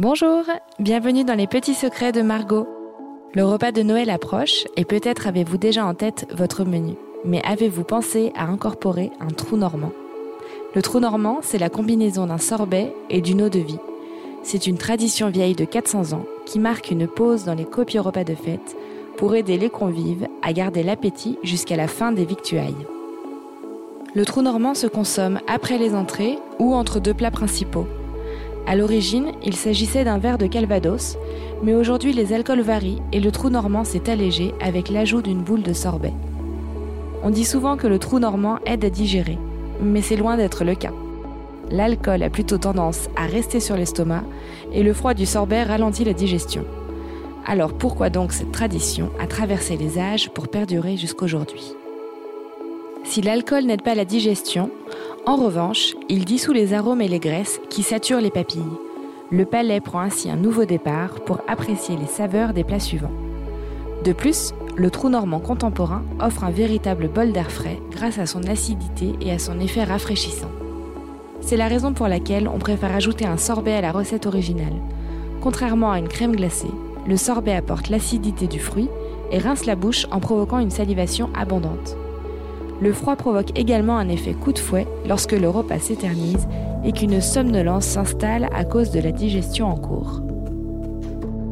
Bonjour, 0.00 0.44
bienvenue 0.78 1.24
dans 1.24 1.34
les 1.34 1.48
petits 1.48 1.74
secrets 1.74 2.12
de 2.12 2.22
Margot. 2.22 2.68
Le 3.34 3.44
repas 3.44 3.72
de 3.72 3.82
Noël 3.82 4.10
approche 4.10 4.64
et 4.76 4.84
peut-être 4.84 5.26
avez-vous 5.26 5.56
déjà 5.56 5.84
en 5.84 5.94
tête 5.94 6.24
votre 6.32 6.62
menu. 6.62 6.94
Mais 7.24 7.42
avez-vous 7.44 7.82
pensé 7.82 8.30
à 8.36 8.44
incorporer 8.44 9.10
un 9.18 9.26
trou 9.26 9.56
normand? 9.56 9.90
Le 10.76 10.82
trou 10.82 11.00
normand, 11.00 11.40
c'est 11.42 11.58
la 11.58 11.68
combinaison 11.68 12.26
d'un 12.26 12.38
sorbet 12.38 12.94
et 13.10 13.20
d'une 13.20 13.42
eau 13.42 13.48
de 13.48 13.58
vie. 13.58 13.80
C'est 14.44 14.68
une 14.68 14.78
tradition 14.78 15.30
vieille 15.30 15.56
de 15.56 15.64
400 15.64 16.12
ans 16.12 16.26
qui 16.46 16.60
marque 16.60 16.92
une 16.92 17.08
pause 17.08 17.42
dans 17.42 17.54
les 17.54 17.64
copieux 17.64 18.00
repas 18.00 18.22
de 18.22 18.36
fête 18.36 18.76
pour 19.16 19.34
aider 19.34 19.58
les 19.58 19.68
convives 19.68 20.28
à 20.42 20.52
garder 20.52 20.84
l'appétit 20.84 21.40
jusqu'à 21.42 21.74
la 21.74 21.88
fin 21.88 22.12
des 22.12 22.24
victuailles. 22.24 22.86
Le 24.14 24.24
trou 24.24 24.42
normand 24.42 24.74
se 24.74 24.86
consomme 24.86 25.40
après 25.48 25.76
les 25.76 25.96
entrées 25.96 26.38
ou 26.60 26.72
entre 26.72 27.00
deux 27.00 27.14
plats 27.14 27.32
principaux. 27.32 27.88
À 28.68 28.76
l'origine, 28.76 29.32
il 29.42 29.56
s'agissait 29.56 30.04
d'un 30.04 30.18
verre 30.18 30.38
de 30.38 30.46
calvados, 30.46 31.16
mais 31.64 31.74
aujourd'hui 31.74 32.12
les 32.12 32.32
alcools 32.32 32.60
varient 32.60 33.02
et 33.12 33.18
le 33.18 33.32
trou 33.32 33.48
normand 33.48 33.82
s'est 33.82 34.08
allégé 34.08 34.54
avec 34.60 34.90
l'ajout 34.90 35.22
d'une 35.22 35.42
boule 35.42 35.62
de 35.62 35.72
sorbet. 35.72 36.12
On 37.24 37.30
dit 37.30 37.46
souvent 37.46 37.76
que 37.76 37.88
le 37.88 37.98
trou 37.98 38.20
normand 38.20 38.58
aide 38.66 38.84
à 38.84 38.90
digérer 38.90 39.38
mais 39.80 40.02
c'est 40.02 40.16
loin 40.16 40.36
d'être 40.36 40.64
le 40.64 40.74
cas. 40.74 40.92
L'alcool 41.70 42.22
a 42.22 42.30
plutôt 42.30 42.58
tendance 42.58 43.08
à 43.16 43.26
rester 43.26 43.60
sur 43.60 43.76
l'estomac 43.76 44.22
et 44.72 44.82
le 44.82 44.92
froid 44.92 45.14
du 45.14 45.26
sorbet 45.26 45.62
ralentit 45.62 46.04
la 46.04 46.12
digestion. 46.12 46.64
Alors 47.46 47.72
pourquoi 47.72 48.10
donc 48.10 48.32
cette 48.32 48.52
tradition 48.52 49.10
a 49.20 49.26
traversé 49.26 49.76
les 49.76 49.98
âges 49.98 50.30
pour 50.30 50.48
perdurer 50.48 50.96
jusqu'aujourd'hui? 50.96 51.72
Si 53.04 53.22
l'alcool 53.22 53.64
n'aide 53.64 53.82
pas 53.82 53.94
la 53.94 54.04
digestion, 54.04 54.70
en 55.28 55.36
revanche, 55.36 55.94
il 56.08 56.24
dissout 56.24 56.54
les 56.54 56.72
arômes 56.72 57.02
et 57.02 57.06
les 57.06 57.18
graisses 57.18 57.60
qui 57.68 57.82
saturent 57.82 58.22
les 58.22 58.30
papilles. 58.30 58.62
Le 59.30 59.44
palais 59.44 59.78
prend 59.78 60.00
ainsi 60.00 60.30
un 60.30 60.36
nouveau 60.36 60.64
départ 60.64 61.20
pour 61.26 61.42
apprécier 61.46 61.98
les 61.98 62.06
saveurs 62.06 62.54
des 62.54 62.64
plats 62.64 62.80
suivants. 62.80 63.12
De 64.06 64.14
plus, 64.14 64.54
le 64.74 64.90
trou 64.90 65.10
normand 65.10 65.40
contemporain 65.40 66.02
offre 66.18 66.44
un 66.44 66.50
véritable 66.50 67.08
bol 67.08 67.32
d'air 67.32 67.50
frais 67.50 67.78
grâce 67.90 68.18
à 68.18 68.24
son 68.24 68.42
acidité 68.44 69.12
et 69.20 69.30
à 69.30 69.38
son 69.38 69.60
effet 69.60 69.84
rafraîchissant. 69.84 70.50
C'est 71.42 71.58
la 71.58 71.68
raison 71.68 71.92
pour 71.92 72.08
laquelle 72.08 72.48
on 72.48 72.58
préfère 72.58 72.94
ajouter 72.96 73.26
un 73.26 73.36
sorbet 73.36 73.74
à 73.74 73.82
la 73.82 73.92
recette 73.92 74.24
originale. 74.24 74.80
Contrairement 75.42 75.92
à 75.92 75.98
une 75.98 76.08
crème 76.08 76.36
glacée, 76.36 76.72
le 77.06 77.18
sorbet 77.18 77.54
apporte 77.54 77.90
l'acidité 77.90 78.46
du 78.46 78.60
fruit 78.60 78.88
et 79.30 79.36
rince 79.36 79.66
la 79.66 79.76
bouche 79.76 80.06
en 80.10 80.20
provoquant 80.20 80.58
une 80.58 80.70
salivation 80.70 81.28
abondante. 81.38 81.98
Le 82.80 82.92
froid 82.92 83.16
provoque 83.16 83.58
également 83.58 83.98
un 83.98 84.08
effet 84.08 84.34
coup 84.34 84.52
de 84.52 84.58
fouet 84.58 84.86
lorsque 85.06 85.32
le 85.32 85.48
repas 85.48 85.80
s'éternise 85.80 86.46
et 86.84 86.92
qu'une 86.92 87.20
somnolence 87.20 87.84
s'installe 87.84 88.48
à 88.54 88.64
cause 88.64 88.90
de 88.90 89.00
la 89.00 89.10
digestion 89.10 89.66
en 89.66 89.76
cours. 89.76 90.22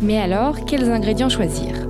Mais 0.00 0.18
alors, 0.18 0.64
quels 0.64 0.90
ingrédients 0.90 1.28
choisir? 1.28 1.86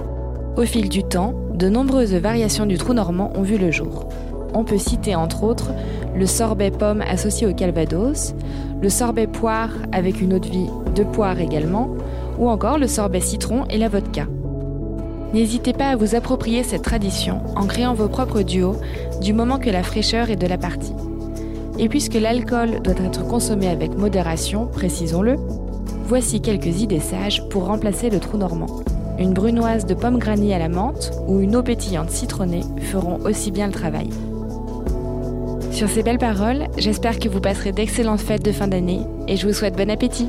Au 0.56 0.62
fil 0.62 0.88
du 0.88 1.04
temps, 1.04 1.34
de 1.54 1.68
nombreuses 1.68 2.14
variations 2.14 2.66
du 2.66 2.76
trou 2.76 2.92
normand 2.92 3.32
ont 3.36 3.42
vu 3.42 3.56
le 3.56 3.70
jour. 3.70 4.08
On 4.52 4.64
peut 4.64 4.78
citer 4.78 5.14
entre 5.14 5.44
autres 5.44 5.70
le 6.16 6.26
sorbet 6.26 6.72
pomme 6.72 7.02
associé 7.02 7.46
au 7.46 7.54
calvados, 7.54 8.34
le 8.82 8.88
sorbet 8.88 9.28
poire 9.28 9.70
avec 9.92 10.20
une 10.20 10.34
eau 10.34 10.38
de 10.40 10.48
vie 10.48 10.70
de 10.96 11.04
poire 11.04 11.38
également, 11.38 11.88
ou 12.38 12.48
encore 12.48 12.78
le 12.78 12.88
sorbet 12.88 13.20
citron 13.20 13.64
et 13.70 13.78
la 13.78 13.88
vodka. 13.88 14.26
N'hésitez 15.32 15.72
pas 15.72 15.90
à 15.90 15.96
vous 15.96 16.16
approprier 16.16 16.64
cette 16.64 16.82
tradition 16.82 17.40
en 17.54 17.66
créant 17.66 17.94
vos 17.94 18.08
propres 18.08 18.42
duos 18.42 18.76
du 19.20 19.32
moment 19.32 19.58
que 19.58 19.70
la 19.70 19.84
fraîcheur 19.84 20.30
est 20.30 20.36
de 20.36 20.46
la 20.46 20.58
partie. 20.58 20.94
Et 21.78 21.88
puisque 21.88 22.14
l'alcool 22.14 22.82
doit 22.82 22.94
être 22.94 23.26
consommé 23.26 23.68
avec 23.68 23.96
modération, 23.96 24.66
précisons-le, 24.66 25.36
voici 26.04 26.40
quelques 26.40 26.80
idées 26.80 27.00
sages 27.00 27.48
pour 27.48 27.66
remplacer 27.66 28.10
le 28.10 28.18
trou 28.18 28.38
normand. 28.38 28.82
Une 29.18 29.32
brunoise 29.32 29.86
de 29.86 29.94
pommes 29.94 30.18
granny 30.18 30.52
à 30.52 30.58
la 30.58 30.68
menthe 30.68 31.12
ou 31.28 31.40
une 31.40 31.54
eau 31.54 31.62
pétillante 31.62 32.10
citronnée 32.10 32.62
feront 32.90 33.20
aussi 33.24 33.52
bien 33.52 33.66
le 33.68 33.72
travail. 33.72 34.10
Sur 35.70 35.88
ces 35.88 36.02
belles 36.02 36.18
paroles, 36.18 36.66
j'espère 36.76 37.18
que 37.18 37.28
vous 37.28 37.40
passerez 37.40 37.72
d'excellentes 37.72 38.20
fêtes 38.20 38.44
de 38.44 38.52
fin 38.52 38.66
d'année 38.66 39.00
et 39.28 39.36
je 39.36 39.46
vous 39.46 39.54
souhaite 39.54 39.76
bon 39.76 39.90
appétit. 39.90 40.28